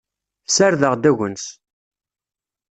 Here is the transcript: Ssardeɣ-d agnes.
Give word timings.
Ssardeɣ-d 0.47 1.03
agnes. 1.09 1.45